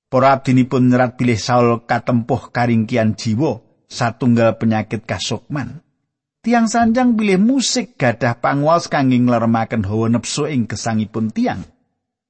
Para 0.07 0.39
abdinipun 0.39 0.87
nyerat 0.87 1.19
pilih 1.19 1.35
Saul 1.35 1.83
katempuh 1.83 2.49
karingkian 2.49 3.19
jiwa 3.19 3.59
satunggal 3.91 4.55
penyakit 4.55 5.03
kasukman. 5.03 5.84
Tiang 6.45 6.69
sanjang 6.69 7.17
pilih 7.17 7.41
musik 7.41 7.97
gadah 7.97 8.37
pangwas 8.37 8.85
kangge 8.85 9.17
ngleremaken 9.17 9.81
hawa 9.81 10.13
nepsu 10.13 10.45
ing 10.45 10.69
gesangipun 10.69 11.33
tiang. 11.33 11.65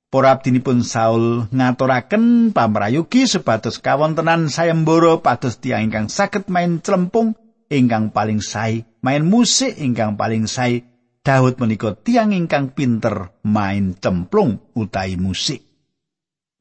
Para 0.07 0.31
abdinipun 0.31 0.87
Saul 0.87 1.51
ngaturaken 1.51 2.55
pamrayugi 2.55 3.27
sebatas 3.27 3.83
kawontenan 3.83 4.47
sayembara 4.47 5.19
pados 5.19 5.59
tiang 5.59 5.91
ingkang 5.91 6.07
saged 6.07 6.47
main 6.47 6.79
celempung 6.79 7.35
ingkang 7.67 8.15
paling 8.15 8.39
sae, 8.39 8.87
main 9.03 9.27
musik 9.27 9.75
ingkang 9.75 10.15
paling 10.15 10.47
sae. 10.47 10.87
Daud 11.19 11.59
menika 11.59 11.91
tiang 11.99 12.31
ingkang 12.31 12.71
pinter 12.71 13.35
main 13.43 13.99
cemplung 13.99 14.63
utai 14.79 15.19
musik. 15.19 15.59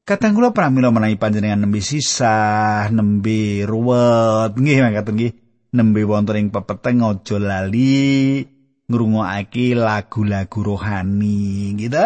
Kadang 0.03 0.35
kula 0.35 0.51
pramila 0.51 0.91
menawi 0.91 1.15
panjenengan 1.15 1.63
nembe 1.63 1.79
sisa, 1.79 2.83
nembe 2.91 3.63
ruwet, 3.63 4.59
nggih 4.59 4.83
mangkaten 4.83 5.15
nggih. 5.15 5.44
Nembe 5.75 6.07
wonten 6.07 6.39
ing 6.39 6.47
pepeteng 6.55 7.03
aja 7.03 7.35
lali 7.35 8.39
ngrungokake 8.87 9.75
lagu-lagu 9.75 10.59
rohani, 10.63 11.75
gitu. 11.75 12.05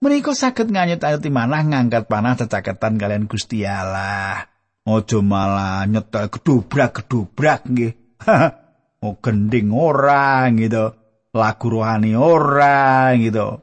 Menika 0.00 0.32
saged 0.32 0.72
nganyut-ayuti 0.72 1.28
manah 1.28 1.60
ngangkat 1.60 2.08
panah 2.08 2.32
cecaketan 2.32 2.96
kalian 2.96 3.28
Gusti 3.28 3.68
Allah. 3.68 4.48
Aja 4.88 5.18
malah 5.20 5.84
nyetel 5.84 6.32
gedobrak-gedobrak 6.32 7.68
nggih. 7.68 7.92
oh 9.04 9.14
gending 9.20 9.68
ora 9.68 10.48
gitu. 10.56 10.96
Lagu 11.36 11.66
rohani 11.68 12.16
ora 12.16 13.12
gitu. 13.20 13.60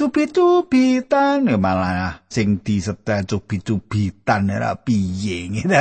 cubit-cubitan 0.00 1.44
ya 1.44 1.60
malah 1.60 2.24
sing 2.32 2.64
disetel 2.64 3.28
cubit-cubitan 3.28 4.48
ora 4.54 4.78
piye 4.78 5.50
gitu. 5.50 5.74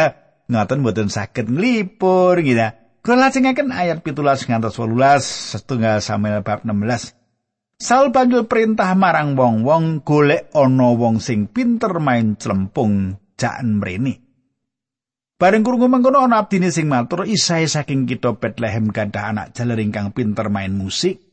Ngoten 0.49 0.81
mboten 0.81 1.13
saged 1.13 1.53
nglipur 1.53 2.41
gitu. 2.41 2.78
Kula 2.99 3.31
lajengaken 3.31 3.71
ayat 3.71 4.03
17 4.03 4.51
ngantos 4.51 4.75
18 4.75 5.55
setunggal 5.55 6.03
Samuel 6.03 6.43
bab 6.43 6.67
16. 6.67 7.15
Saul 7.79 8.11
banjur 8.11 8.43
perintah 8.43 8.91
marang 8.91 9.39
wong-wong 9.39 10.03
golek 10.03 10.51
ana 10.51 10.91
wong 10.99 11.23
sing 11.23 11.47
pinter 11.47 11.95
main 12.03 12.35
celempung 12.35 13.15
jaan 13.39 13.79
mrene. 13.79 14.19
Bareng 15.39 15.63
krungu 15.63 15.87
mengkono 15.87 16.19
ana 16.19 16.43
abdine 16.43 16.67
sing 16.75 16.91
matur 16.91 17.23
isae 17.23 17.63
saking 17.71 18.03
kita 18.03 18.35
Bethlehem 18.35 18.91
gadah 18.91 19.31
anak 19.31 19.55
jaler 19.55 19.79
ingkang 19.79 20.11
pinter 20.11 20.51
main 20.51 20.75
musik. 20.75 21.23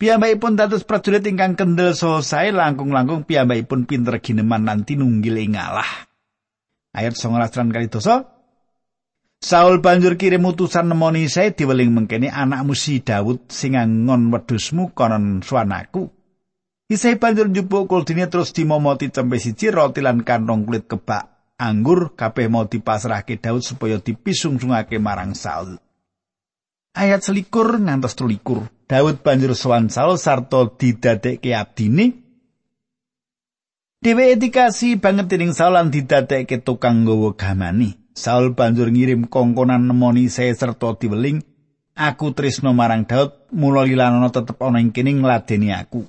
Piyambakipun 0.00 0.56
dados 0.56 0.88
prajurit 0.88 1.22
ingkang 1.28 1.52
kendel 1.52 1.92
sae 1.94 2.48
langkung-langkung 2.48 3.28
piyambakipun 3.28 3.84
pinter 3.84 4.24
gineman 4.24 4.64
nanti 4.64 4.96
nunggil 4.96 5.36
ing 5.36 5.60
Allah. 5.60 6.08
Ayat 6.96 7.12
19 7.12 7.76
kali 7.76 7.92
dosa. 7.92 8.33
Saul 9.44 9.84
banjur 9.84 10.16
kirim 10.16 10.48
utusan 10.48 10.88
nemoni 10.88 11.28
saya 11.28 11.52
diweling 11.52 11.92
mengkene 11.92 12.32
anakmu 12.32 12.72
si 12.72 13.04
Daud 13.04 13.52
sing 13.52 13.76
ngon 13.76 14.32
wedhusmu 14.32 14.96
konon 14.96 15.44
suanaku. 15.44 16.08
Isai 16.88 17.20
banjur 17.20 17.52
njupuk 17.52 17.84
kuldine 17.84 18.24
terus 18.32 18.56
dimomoti 18.56 19.12
cempe 19.12 19.36
siji 19.36 19.68
roti 19.68 20.00
lan 20.00 20.24
kantong 20.24 20.64
kulit 20.64 20.88
kebak 20.88 21.28
anggur 21.60 22.16
kabeh 22.16 22.48
mau 22.48 22.64
dipasrahke 22.64 23.36
Daud 23.36 23.60
supaya 23.60 24.00
dipisungsungake 24.00 24.96
marang 24.96 25.36
Saul. 25.36 25.76
Ayat 26.96 27.20
selikur 27.28 27.84
ngantos 27.84 28.16
tulikur. 28.16 28.64
Daud 28.88 29.20
banjur 29.20 29.52
sowan 29.52 29.92
Saul 29.92 30.16
sarta 30.16 30.72
didadekke 30.72 31.52
abdine. 31.52 32.16
Dheweke 34.00 34.40
dikasih 34.40 35.04
banget 35.04 35.28
dening 35.28 35.52
Saul 35.52 35.76
lan 35.76 35.92
didadekke 35.92 36.64
tukang 36.64 37.04
nggawa 37.04 37.36
gamani. 37.36 38.03
Saul 38.14 38.54
banjur 38.54 38.94
ngirim 38.94 39.26
kongkonan 39.26 39.90
nemoni 39.90 40.30
saya 40.30 40.54
serta 40.54 40.94
diweling, 40.94 41.42
aku 41.98 42.30
tresno 42.30 42.70
marang 42.70 43.10
Daud, 43.10 43.50
mula 43.50 43.82
lilanono 43.82 44.30
tetep 44.30 44.54
ana 44.62 44.78
ing 44.78 44.94
kene 44.94 45.18
ngladeni 45.18 45.74
aku. 45.74 46.06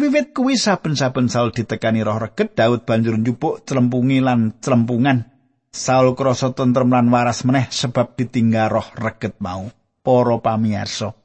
Wiwit 0.00 0.32
kuwi 0.32 0.56
saben-saben 0.56 1.28
Saul 1.28 1.52
ditekani 1.52 2.00
roh 2.00 2.16
reget, 2.16 2.56
Daud 2.56 2.88
banjur 2.88 3.20
njupuk 3.20 3.68
celempungi 3.68 4.24
lan 4.24 4.56
celempungan. 4.64 5.28
Saul 5.72 6.16
krasa 6.16 6.56
tentrem 6.56 6.88
lan 6.88 7.12
waras 7.12 7.44
meneh 7.44 7.68
sebab 7.68 8.16
ditinggal 8.16 8.72
roh 8.72 8.88
reget 8.96 9.36
mau. 9.44 9.68
Para 10.06 10.38
pamirsa, 10.38 11.18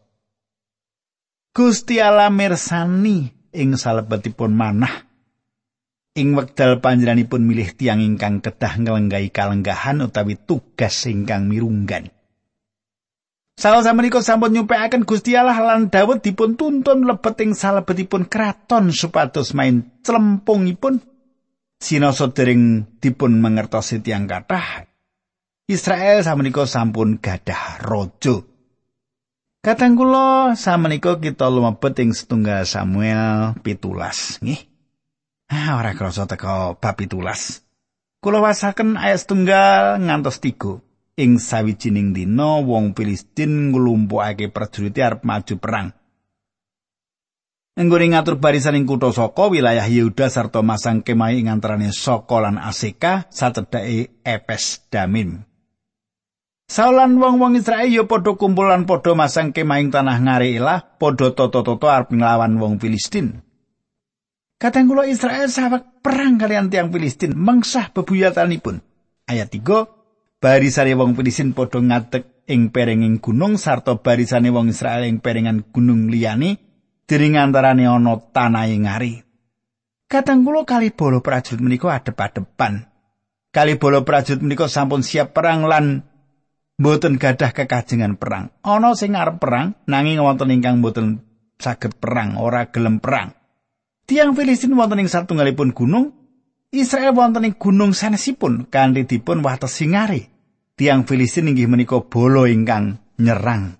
Gusti 1.53 2.01
Allah 2.01 2.33
mirsani 2.33 3.29
ing 3.53 3.77
salebetipun 3.77 4.55
manah. 4.55 5.10
Ing 6.11 6.35
wekdal 6.35 6.83
panjenenganipun 6.83 7.47
milih 7.47 7.71
tiang 7.71 8.03
ingkang 8.03 8.43
kedah 8.43 8.83
ngelenggai 8.83 9.31
kalenggahan 9.31 10.03
utawi 10.03 10.35
tugas 10.35 11.07
ingkang 11.07 11.47
mirunggan. 11.47 12.11
Salah 13.55 13.79
samenika 13.79 14.19
sampun 14.19 14.51
nyupekaken 14.51 15.07
Gusti 15.07 15.39
Allah 15.39 15.55
lan 15.55 15.87
Daud 15.87 16.19
dipun 16.19 16.59
tuntun 16.59 17.07
lebet 17.07 17.39
ing 17.39 17.55
salebetipun 17.55 18.27
kraton 18.27 18.91
supados 18.91 19.55
main 19.55 19.87
celempungipun 20.03 20.99
sinoso 21.79 22.35
dering 22.35 22.91
dipun 22.99 23.39
mangertosi 23.39 24.03
tiang 24.03 24.27
kathah. 24.27 24.83
Israel 25.71 26.27
samenika 26.27 26.67
sampun 26.67 27.23
gadah 27.23 27.87
raja. 27.87 28.43
Kadang 29.63 29.93
kula 29.95 30.59
samenika 30.59 31.21
kita 31.21 31.47
lumebet 31.47 32.01
ing 32.03 32.11
setunggal 32.11 32.67
Samuel 32.67 33.55
pitulas 33.61 34.41
nggih. 34.41 34.70
Ah 35.51 35.75
ora 35.75 35.91
krasa 35.91 36.23
teko 36.31 36.79
bab 36.79 36.95
pitulas. 36.95 37.59
Kula 38.23 38.39
wasaken 38.39 38.95
ayat 38.95 39.27
setunggal 39.27 39.99
ngantos 39.99 40.39
tiga. 40.39 40.79
Ing 41.19 41.43
sawijining 41.43 42.15
dina 42.15 42.63
wong 42.63 42.95
Filistin 42.95 43.75
nglumpukake 43.75 44.47
prajurit 44.47 44.95
arep 44.95 45.27
maju 45.27 45.55
perang. 45.59 45.87
Enggone 47.75 48.15
ngatur 48.15 48.39
barisan 48.39 48.79
ing 48.79 48.87
kutha 48.87 49.11
Soko 49.11 49.51
wilayah 49.51 49.83
Yehuda 49.91 50.31
sarta 50.31 50.63
masang 50.63 51.03
kemah 51.03 51.35
ing 51.35 51.51
antarané 51.51 51.91
Soko 51.91 52.39
lan 52.39 52.55
Aseka 52.55 53.27
sacedhake 53.27 54.23
Epes 54.23 54.87
Damim. 54.87 55.43
Saulan 56.71 57.19
wong-wong 57.19 57.59
Israel 57.59 57.91
ya 57.91 58.07
padha 58.07 58.39
kumpulan 58.39 58.87
padha 58.87 59.11
masang 59.19 59.51
kemahing 59.51 59.91
tanah 59.91 60.15
ngarelah 60.15 60.95
padha 60.95 61.35
toto-toto 61.35 61.91
arep 61.91 62.15
nglawan 62.15 62.55
wong 62.55 62.79
Filistin. 62.79 63.50
Kadang 64.61 64.93
kula 64.93 65.09
Israel 65.09 65.49
sawek 65.49 66.05
perang 66.05 66.37
kalian 66.37 66.69
tiang 66.69 66.93
Filistin 66.93 67.33
mengsah 67.33 67.89
bebuyatanipun. 67.97 68.77
Ayat 69.25 69.49
3 69.49 70.37
barisane 70.37 70.93
wong 70.93 71.17
Filistin 71.17 71.57
padha 71.57 71.81
ngadeg 71.81 72.45
ing 72.45 72.69
perenging 72.69 73.17
gunung 73.17 73.57
sarta 73.57 73.97
barisane 73.97 74.53
wong 74.53 74.69
Israel 74.69 75.09
ing 75.09 75.17
perengan 75.17 75.65
gunung 75.73 76.13
liyane 76.13 76.61
diring 77.09 77.41
antarane 77.41 77.89
ana 77.89 78.21
tanahe 78.21 78.77
ngari. 78.77 79.25
Kadang 80.05 80.45
kula 80.45 80.61
kali 80.61 80.93
prajurit 80.93 81.57
menika 81.57 81.97
adep-adepan. 81.97 82.85
Kali 83.49 83.81
prajurit 83.81 84.45
menika 84.45 84.69
sampun 84.69 85.01
siap 85.01 85.33
perang 85.33 85.65
lan 85.65 86.05
mboten 86.77 87.17
gadah 87.17 87.49
kekajengan 87.49 88.13
perang. 88.13 88.53
Ana 88.61 88.93
sing 88.93 89.17
arep 89.17 89.41
perang 89.41 89.73
nanging 89.89 90.21
wonten 90.21 90.53
ingkang 90.53 90.85
mboten 90.85 91.25
saged 91.57 91.97
perang, 91.97 92.37
ora 92.37 92.69
gelem 92.69 93.01
perang. 93.01 93.40
Tiang 94.11 94.35
Filistin 94.35 94.75
wonten 94.75 94.99
ing 94.99 95.07
satunggalipun 95.07 95.71
gunung, 95.71 96.11
Israel 96.75 97.15
wonten 97.15 97.47
ing 97.47 97.55
gunung 97.55 97.95
sanesipun 97.95 98.67
kanthi 98.67 99.07
dipun 99.07 99.39
watesi 99.39 99.87
ngari. 99.87 100.27
Tiang 100.75 101.07
Filistin 101.07 101.47
inggih 101.47 101.71
menika 101.71 102.03
bolo 102.03 102.43
ingkang 102.43 102.99
nyerang. 103.15 103.79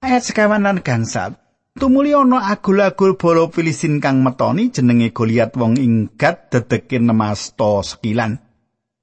Ayat 0.00 0.24
sekawan 0.24 0.64
lan 0.64 0.80
gangsat. 0.80 1.36
Tumuli 1.76 2.16
ana 2.16 2.48
agul-agul 2.48 3.20
bolo 3.20 3.52
Filistin 3.52 4.00
kang 4.00 4.24
metoni 4.24 4.72
jenenge 4.72 5.12
Goliat 5.12 5.52
wong 5.60 5.76
inggat 5.76 6.48
dedekin 6.48 7.04
nemasta 7.04 7.84
sekilan. 7.84 8.40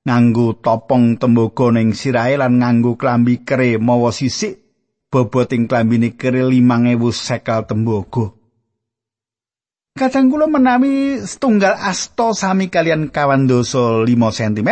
nganggo 0.09 0.57
topong 0.57 1.21
tembaga 1.21 1.69
ning 1.69 1.93
sirahe 1.93 2.33
lan 2.41 2.57
nganggo 2.57 2.97
klambi 2.97 3.45
kere 3.45 3.77
mawa 3.77 4.09
sisik 4.09 4.57
boboting 5.13 5.69
klambine 5.69 6.17
kere 6.17 6.41
5000 6.49 7.13
sekal 7.13 7.69
tembaga. 7.69 8.42
Kadang 9.93 10.33
kula 10.33 10.49
menawi 10.49 11.21
setunggal 11.21 11.77
asto 11.77 12.33
sami 12.33 12.73
kalian 12.73 13.13
kawan 13.13 13.45
dosa 13.45 14.01
5 14.01 14.09
cm. 14.09 14.69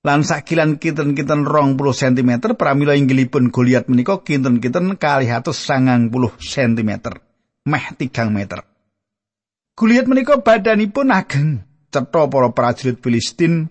Lan 0.00 0.24
sakilan 0.24 0.80
kinten-kinten 0.80 1.44
rong 1.44 1.76
puluh 1.76 1.92
cm 1.92 2.56
pramila 2.56 2.96
inggilipun 2.96 3.52
Goliat 3.52 3.84
menika 3.84 4.24
kinten-kinten 4.24 4.96
kali 4.96 5.28
atus 5.28 5.60
sangang 5.60 6.08
puluh 6.08 6.32
cm. 6.40 7.20
Meh 7.68 7.86
tigang 8.00 8.32
meter. 8.32 8.64
Goliat 9.76 10.08
menika 10.08 10.40
badanipun 10.40 11.12
ageng. 11.12 11.68
cetha 11.90 12.22
para 12.30 12.48
prajurit 12.54 13.02
Filistin 13.02 13.66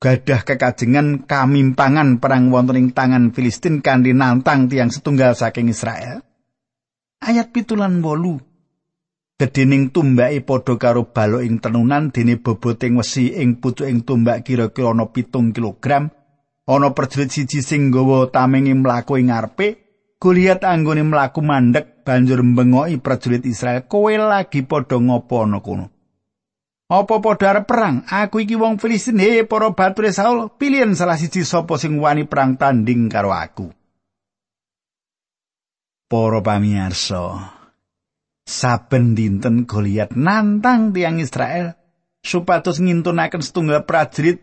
gadah 0.00 0.42
kekajengan 0.42 1.28
kamimpangan 1.28 2.18
perang 2.18 2.48
wonten 2.48 2.90
tangan 2.90 3.30
Filistin 3.30 3.84
kanthi 3.84 4.16
nantang 4.16 4.66
tiang 4.66 4.90
setunggal 4.90 5.36
saking 5.36 5.70
Israel. 5.70 6.24
Ayat 7.22 7.54
pitulan 7.54 8.02
wolu 8.02 8.51
Gedening 9.42 9.90
tumbake 9.90 10.46
padha 10.46 10.78
karo 10.78 11.10
balok 11.10 11.42
ing 11.42 11.58
tenunan 11.58 12.14
dene 12.14 12.38
boboting 12.38 12.94
wesi 12.94 13.34
ing 13.34 13.58
pucuking 13.58 14.06
tumbak 14.06 14.46
kira-kira 14.46 14.94
ana 14.94 15.10
pitung 15.10 15.50
kilogram. 15.50 16.14
Ana 16.70 16.94
prajurit 16.94 17.34
siji 17.34 17.58
sing 17.58 17.90
nggawa 17.90 18.30
tamenge 18.30 18.70
mlaku 18.70 19.18
ing 19.18 19.34
ngarepe, 19.34 19.82
Goliat 20.22 20.62
anggone 20.62 21.02
mlaku 21.02 21.42
mandek 21.42 22.06
banjur 22.06 22.46
mbengoki 22.46 23.02
prajurit 23.02 23.42
Israel, 23.42 23.90
"Kowe 23.90 24.14
lagi 24.14 24.62
padha 24.62 25.02
ngopo 25.02 25.42
ana 25.42 25.58
kono?" 25.58 25.90
Apa 26.86 27.18
padha 27.18 27.50
arep 27.50 27.66
perang? 27.66 28.06
Aku 28.06 28.38
iki 28.46 28.54
wong 28.54 28.78
Filistin, 28.78 29.18
he 29.18 29.42
para 29.42 29.74
bature 29.74 30.14
Saul, 30.14 30.54
pilihan 30.54 30.94
salah 30.94 31.18
siji 31.18 31.42
sapa 31.42 31.82
sing 31.82 31.98
wani 31.98 32.30
perang 32.30 32.54
tanding 32.54 33.10
karo 33.10 33.34
aku. 33.34 33.74
Para 36.06 36.38
pamirsa, 36.38 37.58
saben 38.42 39.14
dinten 39.14 39.64
Goliat 39.64 40.14
nantang 40.18 40.90
tiang 40.90 41.22
Israel 41.22 41.78
supados 42.22 42.78
ngintunaken 42.78 43.42
setunggal 43.42 43.86
prajurit 43.86 44.42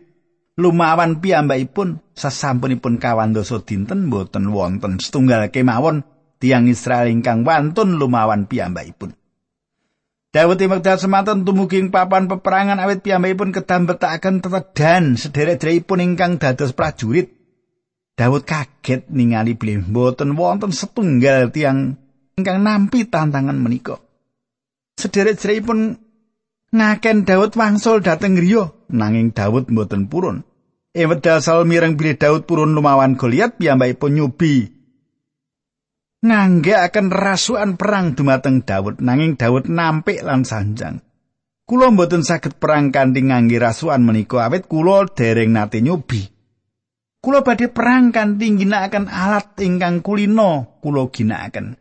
lumawan 0.60 1.20
piyambakipun 1.24 2.04
sasampunipun 2.12 3.00
kawan 3.00 3.32
dosa 3.32 3.60
dinten 3.64 4.12
boten 4.12 4.52
wonten 4.52 5.00
setunggal 5.00 5.48
kemawon 5.48 6.04
tiang 6.40 6.68
Israel 6.68 7.08
ingkang 7.12 7.44
wantun 7.44 8.00
lumawan 8.00 8.48
piyambakipun. 8.48 9.16
Dawet 10.30 10.62
wekdal 10.62 10.94
semanten 10.94 11.42
tumugi 11.42 11.82
papan 11.90 12.30
peperangan 12.30 12.78
awit 12.78 13.02
piyambakipun 13.02 13.50
kedambetaken 13.50 14.38
tetedan 14.40 15.18
sederek-sederekipun 15.18 15.98
ingkang 16.00 16.38
dados 16.38 16.70
prajurit. 16.70 17.34
Dawud 18.14 18.46
kaget 18.46 19.10
ningali 19.10 19.58
bilih 19.58 19.90
mboten 19.90 20.38
wonten 20.38 20.70
setunggal 20.70 21.50
tiang 21.50 21.98
ingkang 22.40 22.64
nampi 22.64 23.06
tantangan 23.06 23.56
menika. 23.60 24.00
Sederek-sederekipun 24.96 25.96
ngaken 26.72 27.18
Dawud 27.28 27.52
wangsul 27.56 28.00
dhateng 28.00 28.36
griya 28.36 28.72
nanging 28.92 29.36
Dawud 29.36 29.68
mboten 29.68 30.08
purun. 30.08 30.42
Ing 30.90 31.06
wekdal 31.06 31.38
sal 31.38 31.68
mireng 31.68 31.94
bilih 31.94 32.18
Dawud 32.18 32.48
purun 32.48 32.74
lumawan 32.74 33.14
Goliat 33.14 33.60
piyambakipun 33.60 34.18
nyubi 34.18 34.80
akan 36.20 37.06
rasukan 37.08 37.80
perang 37.80 38.12
dumateng 38.12 38.60
Daud 38.60 39.00
nanging 39.00 39.40
Daud 39.40 39.72
nampik 39.72 40.20
lan 40.20 40.44
sanjang. 40.44 41.00
Kulo 41.64 41.94
mboten 41.94 42.26
saged 42.26 42.58
perang 42.58 42.90
kanthi 42.90 43.22
ngangge 43.24 43.56
rasukan 43.62 44.02
menika 44.02 44.42
awit 44.42 44.66
kulo 44.66 45.06
dereng 45.06 45.54
nate 45.54 45.78
nyobi. 45.80 46.26
Kulo 47.22 47.46
badhe 47.46 47.70
perang 47.70 48.10
kanthi 48.10 48.58
ginakaken 48.58 49.06
alat 49.06 49.54
ingkang 49.62 50.02
kulino 50.02 50.82
kulo 50.82 51.08
ginakaken. 51.14 51.78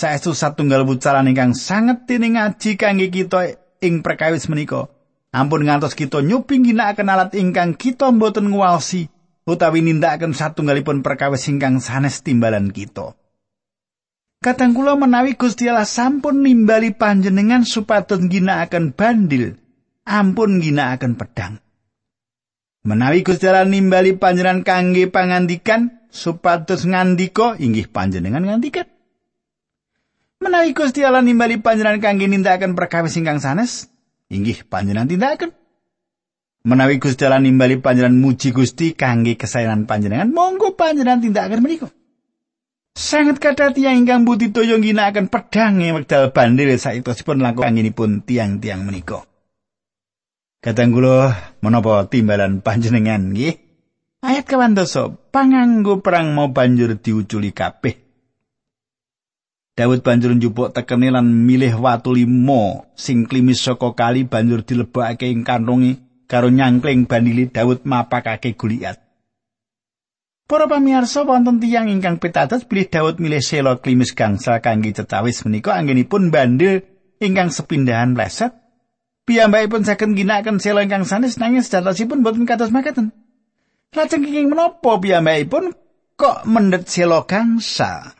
Saestu 0.00 0.32
satunggal 0.32 0.88
wucalan 0.88 1.28
ingkang 1.28 1.52
sanget 1.52 2.08
tining 2.08 2.40
ngaji 2.40 2.80
kangge 2.80 3.12
kita 3.12 3.60
ing 3.84 4.00
perkawis 4.00 4.48
menika. 4.48 4.88
Ampun 5.28 5.68
ngantos 5.68 5.92
kita 5.92 6.24
nyobi 6.24 6.64
ginakaken 6.64 7.12
alat 7.12 7.36
ingkang 7.36 7.76
kita 7.76 8.08
mboten 8.08 8.48
nguwasi 8.48 9.12
utawi 9.44 9.84
nindakaken 9.84 10.32
satunggalipun 10.32 11.04
perkawis 11.04 11.44
ingkang 11.52 11.84
sanes 11.84 12.24
timbalan 12.24 12.72
kita. 12.72 13.12
Kadang 14.40 14.72
kula 14.72 14.96
menawi 14.96 15.36
Gusti 15.36 15.68
Allah 15.68 15.84
sampun 15.84 16.40
nimbali 16.40 16.96
panjenengan 16.96 17.68
supados 17.68 18.24
ginakaken 18.24 18.96
bandil, 18.96 19.60
ampun 20.08 20.64
ginakaken 20.64 21.12
pedang. 21.20 21.60
Menawi 22.88 23.20
Gusti 23.20 23.44
Allah 23.52 23.68
nimbali 23.68 24.16
panjenengan 24.16 24.64
kangge 24.64 25.12
pangandikan 25.12 26.08
supados 26.08 26.88
ngandika 26.88 27.60
inggih 27.60 27.92
panjenengan 27.92 28.48
ngandikan. 28.48 28.88
Menawi 30.40 30.72
Gusti 30.72 31.04
Allah 31.04 31.20
nimbali 31.20 31.60
panjenengan 31.60 32.00
kangge 32.00 32.24
nindakaken 32.24 32.72
perkawis 32.72 33.12
ingkang 33.20 33.44
sanes, 33.44 33.92
inggih 34.32 34.64
panjenengan 34.64 35.04
tindakaken. 35.04 35.52
Menawi 36.64 36.96
Gusti 36.96 37.28
Allah 37.28 37.44
nimbali 37.44 37.76
panjenengan 37.76 38.16
muji 38.16 38.48
Gusti 38.48 38.96
kangge 38.96 39.36
kesayangan 39.36 39.84
panjenengan, 39.84 40.32
monggo 40.32 40.72
panjenengan 40.72 41.20
tindakaken 41.20 41.60
menika. 41.60 41.92
Sangat 42.96 43.36
kata 43.36 43.76
tiang 43.76 44.00
ingkang 44.00 44.24
budi 44.24 44.48
toyo 44.48 44.80
ginakaken 44.80 45.28
pedang 45.28 45.84
ing 45.84 45.92
wekdal 45.92 46.32
bandil 46.32 46.72
saektosipun 46.72 47.44
langkung 47.44 47.68
anginipun 47.68 48.24
tiang-tiang 48.24 48.80
menika. 48.80 49.20
Kadang 50.64 50.96
kula 50.96 51.36
menapa 51.60 52.08
timbalan 52.08 52.64
panjenengan 52.64 53.36
nggih? 53.36 53.60
Ayat 54.24 54.48
kawan 54.48 54.72
dosa, 54.72 55.12
panganggo 55.12 56.00
perang 56.00 56.32
mau 56.32 56.48
banjur 56.48 56.96
diuculi 56.96 57.52
kabeh. 57.52 58.09
Daud 59.80 60.04
banjur 60.04 60.36
njupuk 60.36 60.76
tekene 60.76 61.08
lan 61.08 61.24
milih 61.24 61.80
watu 61.80 62.12
limo 62.12 62.84
sing 62.92 63.24
klimis 63.24 63.64
saka 63.64 63.96
kali 63.96 64.28
banjur 64.28 64.60
dilebokake 64.60 65.32
ing 65.32 65.40
kantonge 65.40 65.96
karo 66.28 66.52
nyangkling 66.52 67.08
bandili 67.08 67.48
Daud 67.48 67.88
mapakake 67.88 68.52
Goliat. 68.60 69.00
Para 70.44 70.68
pamirsa 70.68 71.24
wonten 71.24 71.64
tiyang 71.64 71.88
ingkang 71.88 72.20
pitados 72.20 72.68
bilih 72.68 72.92
Daud 72.92 73.24
milih 73.24 73.40
selo 73.40 73.80
klimis 73.80 74.12
gangsal 74.12 74.60
kangge 74.60 74.92
cetawis 74.92 75.48
menika 75.48 75.72
anggenipun 75.72 76.28
bandel 76.28 76.84
ingkang 77.16 77.48
sepindahan 77.48 78.12
pleset. 78.12 78.52
Piyambakipun 79.24 79.88
saged 79.88 80.12
ginakaken 80.12 80.60
selo 80.60 80.84
ingkang 80.84 81.08
sanes 81.08 81.40
nanging 81.40 81.64
sejatosipun 81.64 82.20
boten 82.20 82.44
kados 82.44 82.68
makaten. 82.68 83.16
Lajeng 83.96 84.28
kenging 84.28 84.52
menapa 84.52 85.00
piyambakipun 85.00 85.72
kok 86.20 86.44
mendhet 86.44 86.84
selo 86.84 87.24
gangsal? 87.24 88.19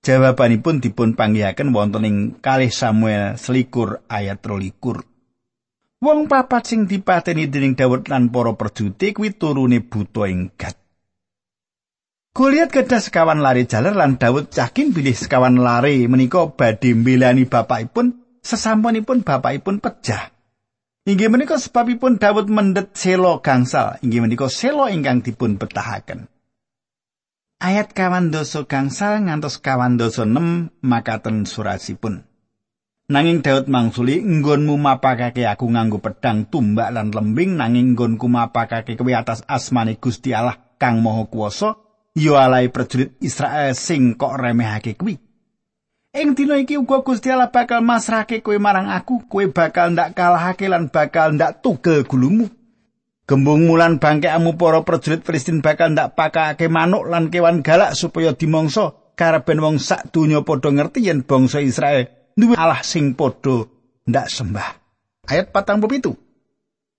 Jawabanipun 0.00 0.80
dipun 0.80 1.12
panggihaken 1.12 1.76
wonten 1.76 2.08
ing 2.08 2.16
kalih 2.40 2.72
Samuel 2.72 3.36
selikur 3.36 4.00
ayat 4.08 4.40
rolikur. 4.40 5.04
Wong 6.00 6.24
papat 6.24 6.72
sing 6.72 6.88
dipateni 6.88 7.52
dening 7.52 7.76
Daud 7.76 8.08
lan 8.08 8.32
para 8.32 8.56
perjuti 8.56 9.12
kuwi 9.12 9.36
turune 9.36 9.84
buta 9.84 10.24
ing 10.24 10.56
Gad. 10.56 10.72
Goliat 12.32 12.72
gadah 12.72 13.04
sekawan 13.04 13.44
lari 13.44 13.68
jaler 13.68 13.92
lan 13.92 14.16
Daud 14.16 14.48
yakin 14.48 14.96
bilih 14.96 15.12
sekawan 15.12 15.60
lari 15.60 16.08
menika 16.08 16.48
badhe 16.48 16.96
mbelani 16.96 17.44
bapakipun 17.44 18.40
sesampunipun 18.40 19.20
bapakipun 19.20 19.84
pecah. 19.84 20.32
Inggih 21.04 21.28
menika 21.28 21.60
sebabipun 21.60 22.16
Daud 22.16 22.48
mendet 22.48 22.96
selo 22.96 23.44
gangsal, 23.44 24.00
inggih 24.00 24.24
menika 24.24 24.48
selo 24.48 24.88
ingkang 24.88 25.20
dipun 25.20 25.60
betahaken. 25.60 26.32
Ayat 27.60 27.92
kawan 27.92 28.32
doso 28.32 28.64
gangsal 28.64 29.20
ngantos 29.20 29.60
kawan 29.60 30.00
doso 30.00 30.24
6 30.24 30.80
makaten 30.80 31.44
surasipun. 31.44 32.24
Nanging 33.12 33.44
Daud 33.44 33.68
mangsuli 33.68 34.24
nggonmu 34.24 34.80
mapakake 34.80 35.44
aku 35.44 35.68
nganggo 35.68 36.00
pedang 36.00 36.48
tumbak 36.48 36.88
lan 36.88 37.12
lembing 37.12 37.60
nanging 37.60 37.92
nggonku 37.92 38.32
mapakake 38.32 38.96
kowe 38.96 39.12
atas 39.12 39.44
asmane 39.44 40.00
Gusti 40.00 40.32
Allah 40.32 40.56
kang 40.80 41.04
Maha 41.04 41.28
Kuwasa 41.28 41.76
ya 42.16 42.48
alai 42.48 42.72
prajurit 42.72 43.20
Israel 43.20 43.76
sing 43.76 44.16
kok 44.16 44.40
remehake 44.40 44.96
kuwi. 44.96 45.20
Ing 46.16 46.32
dina 46.32 46.56
iki 46.56 46.80
uga 46.80 47.04
Gusti 47.04 47.28
Allah 47.28 47.52
bakal 47.52 47.84
masrahke 47.84 48.40
kowe 48.40 48.56
marang 48.56 48.88
aku, 48.88 49.28
kowe 49.28 49.44
bakal 49.52 49.92
ndak 49.92 50.16
kalahake 50.16 50.64
lan 50.64 50.88
bakal 50.88 51.36
ndak 51.36 51.60
tugel 51.60 52.08
gulumu. 52.08 52.48
Gembung 53.30 53.70
mulan 53.70 54.02
bangkeamu 54.02 54.58
para 54.58 54.82
prajurit 54.82 55.22
Filistin 55.22 55.62
bakal 55.62 55.94
ndak 55.94 56.18
pakake 56.18 56.66
manuk 56.66 57.06
lan 57.06 57.30
kewan 57.30 57.62
galak 57.62 57.94
supaya 57.94 58.34
dimangsa 58.34 58.90
kareben 59.14 59.62
wong 59.62 59.78
sak 59.78 60.10
donya 60.10 60.42
padha 60.42 60.74
ngerti 60.74 61.06
yen 61.06 61.22
bangsa 61.22 61.62
Israel 61.62 62.10
duwe 62.34 62.58
Allah 62.58 62.82
sing 62.82 63.14
padha 63.14 63.70
ndak 64.10 64.26
sembah. 64.26 64.70
Ayat 65.30 65.54
patang 65.54 65.78
itu. 65.94 66.18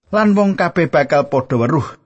Lan 0.07 0.31
wong 0.31 0.55
kabeh 0.55 0.87
bakal 0.87 1.27
padha 1.27 1.59
weruh 1.59 1.99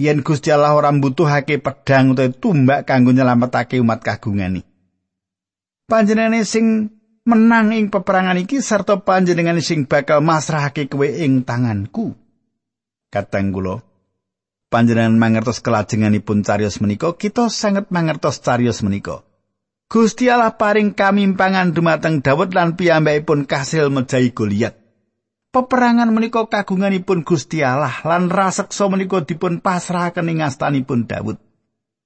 yen 0.00 0.24
Gusti 0.24 0.48
Allah 0.48 0.72
ora 0.72 0.88
mbutuhake 0.88 1.60
pedang 1.60 2.16
utawa 2.16 2.32
tumbak 2.32 2.88
kanggo 2.88 3.12
nyelametake 3.12 3.76
umat 3.76 4.00
kagungane. 4.00 4.64
Panjenengane 5.84 6.48
sing 6.48 6.88
menang 7.28 7.76
ing 7.76 7.92
peperangan 7.92 8.40
iki 8.40 8.64
sarta 8.64 9.04
panjenengane 9.04 9.60
sing 9.60 9.84
bakal 9.84 10.24
masrahake 10.24 10.88
kowe 10.88 11.04
ing 11.04 11.44
tanganku. 11.44 12.19
Katang 13.10 13.50
kula 13.50 13.82
panjenengan 14.70 15.18
mangertos 15.18 15.58
kelajenganipun 15.58 16.46
carios 16.46 16.78
menika 16.78 17.10
kita 17.18 17.50
sangat 17.50 17.90
mangertos 17.90 18.38
carios 18.38 18.86
menika. 18.86 19.26
Gusti 19.90 20.30
Allah 20.30 20.54
paring 20.54 20.94
kamimpangan 20.94 21.74
dumateng 21.74 22.22
Daud 22.22 22.54
lan 22.54 22.78
piyambakipun 22.78 23.50
kasil 23.50 23.90
mejahi 23.90 24.30
Goliat. 24.30 24.78
Peperangan 25.50 26.14
menika 26.14 26.46
kagunganipun 26.46 27.26
Gusti 27.26 27.66
Allah 27.66 27.98
lan 28.06 28.30
raseksa 28.30 28.86
menika 28.86 29.26
dipun 29.26 29.58
pasrahaken 29.58 30.30
ing 30.30 30.46
astanipun 30.46 31.10
Daud. 31.10 31.42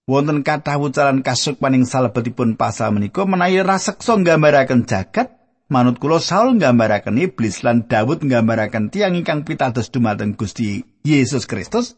Wonten 0.08 0.40
kathah 0.40 0.80
wucaran 0.80 1.20
kasukmaning 1.20 1.84
salebetipun 1.84 2.56
pasal 2.56 2.96
menika 2.96 3.28
menawi 3.28 3.60
raseksa 3.60 4.16
nggambaraken 4.16 4.88
jagat, 4.88 5.43
manut 5.72 5.96
kula 6.00 6.20
Saul 6.20 6.56
nggambaraken 6.56 7.20
iblis 7.20 7.64
lan 7.64 7.88
Daud 7.88 8.24
nggambaraken 8.24 8.92
tiang 8.92 9.16
ingkang 9.16 9.44
pitados 9.46 9.88
dumateng 9.88 10.36
Gusti 10.36 10.84
Yesus 11.04 11.44
Kristus. 11.44 11.96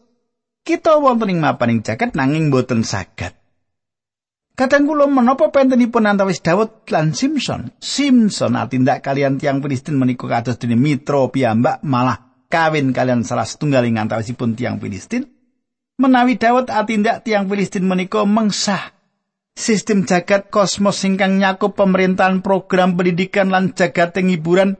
Kita 0.66 0.98
wonten 0.98 1.30
ing 1.30 1.38
mapaning 1.38 1.86
jagat 1.86 2.18
nanging 2.18 2.50
boten 2.50 2.82
saged 2.82 3.38
Kadang 4.56 4.88
kula 4.88 5.04
menapa 5.04 5.52
pentenipun 5.52 6.08
antawis 6.08 6.40
Daud 6.40 6.88
lan 6.88 7.12
Simpson? 7.12 7.76
Simpson 7.76 8.56
atindak 8.56 9.04
kalian 9.04 9.36
tiang 9.36 9.60
Filistin 9.60 10.00
menika 10.00 10.24
kados 10.24 10.56
dene 10.56 10.80
mitra 10.80 11.28
piyambak 11.28 11.84
malah 11.84 12.48
kawin 12.48 12.96
kalian 12.96 13.20
salah 13.20 13.44
setunggaling 13.44 14.00
antawisipun 14.00 14.56
tiang 14.56 14.80
Filistin. 14.80 15.28
Menawi 16.00 16.40
Daud 16.40 16.72
atindak 16.72 17.28
tiang 17.28 17.52
Filistin 17.52 17.84
menika 17.84 18.24
mengsah 18.24 18.95
sistem 19.56 20.04
jagat 20.04 20.52
kosmos 20.52 21.00
ingkang 21.08 21.40
nyakup 21.40 21.74
pemerintahan 21.80 22.44
program 22.44 22.94
pendidikan 22.94 23.48
lan 23.48 23.72
jagat 23.72 24.14
hiburan 24.20 24.76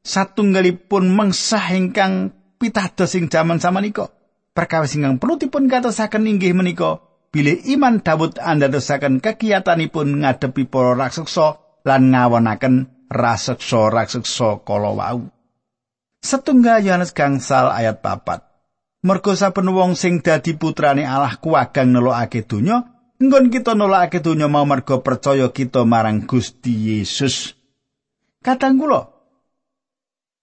satunggalipun 0.00 1.12
mengsah 1.12 1.76
ingkang 1.76 2.32
pitados 2.56 3.12
ing 3.14 3.28
jaman 3.28 3.60
samanika. 3.60 4.08
Perkawis 4.56 4.96
ingkang 4.96 5.20
perlu 5.20 5.36
dipun 5.36 5.68
katosaken 5.68 6.24
inggih 6.24 6.56
menika 6.56 7.04
bilih 7.28 7.60
iman 7.76 8.00
Daud 8.00 8.40
andadosaken 8.40 9.20
kegiatanipun 9.20 10.24
ngadepi 10.24 10.64
para 10.70 10.96
raksasa 10.96 11.82
lan 11.84 12.14
ngawonaken 12.14 12.74
raseksa-raseksa 13.12 14.64
kala 14.64 14.94
wau. 14.94 15.28
Setunggal 16.24 16.80
Yohanes 16.80 17.12
gangsal 17.12 17.68
ayat 17.68 18.00
papat. 18.00 18.40
Mergo 19.04 19.36
saben 19.36 19.68
wong 19.68 19.92
sing 20.00 20.24
dadi 20.24 20.56
putrane 20.56 21.04
Allah 21.04 21.36
kuwagang 21.36 21.92
nelokake 21.92 22.48
donya, 22.48 22.93
nggon 23.26 23.48
kita 23.48 23.72
nelokake 23.72 24.20
donya 24.20 24.46
mau 24.46 24.68
mergo 24.68 25.00
percaya 25.00 25.48
kita 25.50 25.82
marang 25.82 26.28
Gusti 26.28 26.72
Yesus. 26.72 27.56
Kadang 28.44 28.76
kula 28.76 29.08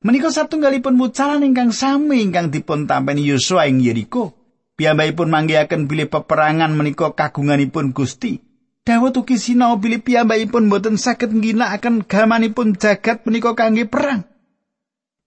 menika 0.01 0.33
satunggalipun 0.33 0.97
mucalan 0.97 1.45
ingkang 1.45 1.69
sami 1.69 2.25
ingkang 2.25 2.49
dipun 2.49 2.89
tampeni 2.89 3.23
Yosua 3.29 3.69
ing 3.69 3.79
Yeriko. 3.79 4.33
Piyambakipun 4.75 5.29
manggihaken 5.29 5.85
bilih 5.85 6.09
peperangan 6.09 6.73
menika 6.73 7.13
kagunganipun 7.13 7.93
Gusti. 7.93 8.41
Dawuh 8.81 9.13
ugi 9.13 9.37
sinau 9.37 9.77
bilih 9.77 10.01
piyambakipun 10.01 10.65
boten 10.65 10.97
saged 10.97 11.29
ngginakaken 11.31 12.09
gamanipun 12.09 12.73
jagat 12.75 13.21
menika 13.29 13.53
kangge 13.53 13.85
perang. 13.85 14.25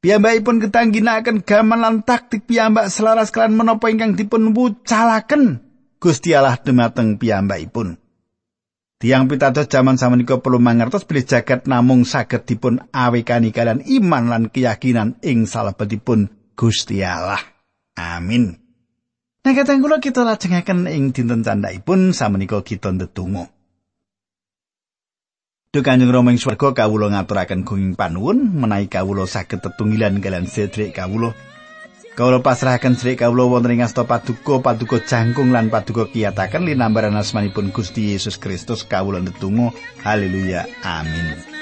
Piyambakipun 0.02 0.60
ketangginakaken 0.60 1.46
gaman 1.46 1.80
lan 1.80 1.96
taktik 2.04 2.44
piyambak 2.44 2.92
selaras 2.92 3.32
kelan 3.32 3.56
menapa 3.56 3.88
ingkang 3.88 4.18
dipun 4.18 4.52
wucalaken 4.52 5.63
Gusti 6.04 6.36
Allah 6.36 6.60
dumateng 6.60 7.16
piyambakipun. 7.16 7.96
Tiang 9.00 9.24
pitados 9.24 9.72
jaman 9.72 9.96
samenika 9.96 10.36
perlu 10.36 10.60
mangertos 10.60 11.08
bilih 11.08 11.24
jagat 11.24 11.64
namung 11.64 12.04
saged 12.04 12.44
dipun 12.44 12.84
awekani 12.92 13.56
kalian 13.56 13.80
iman 13.80 14.28
lan 14.28 14.42
keyakinan 14.52 15.16
ing 15.24 15.48
salebetipun 15.48 16.28
Gusti 16.52 17.00
Allah. 17.00 17.40
Amin. 17.96 18.60
Nah 19.48 19.52
kateng 19.56 19.80
kula 19.80 19.96
kita 19.96 20.28
lajengaken 20.28 20.92
ing 20.92 21.16
dinten 21.16 21.40
candhaipun 21.40 22.12
samenika 22.12 22.60
kita 22.60 22.92
ndedonga. 22.92 23.48
Duh 25.72 25.80
Kanjeng 25.80 26.12
Rama 26.12 26.36
ing 26.36 26.38
swarga 26.38 26.84
kawula 26.84 27.16
ngaturaken 27.16 27.64
gunging 27.64 27.96
panuwun 27.96 28.52
menawi 28.60 28.92
kawula 28.92 29.24
saged 29.24 29.64
tetunggilan 29.64 30.20
kalian 30.20 30.44
sedherek 30.44 30.92
kawula. 30.92 31.32
Kawula 32.14 32.38
pasrahaken 32.38 32.94
sedherek 32.94 33.26
kawula 33.26 33.50
wonten 33.50 33.74
ing 33.74 33.82
asta 33.82 34.06
paduka 34.06 34.62
paduka 34.62 35.02
jangkung 35.02 35.50
lan 35.50 35.66
paduka 35.66 36.06
kiyataken 36.06 36.62
linambaran 36.62 37.18
asmanipun 37.18 37.74
Gusti 37.74 38.14
Yesus 38.14 38.38
Kristus 38.38 38.86
kawula 38.86 39.18
ndedonga. 39.18 39.74
Haleluya. 40.06 40.62
Amin. 40.86 41.53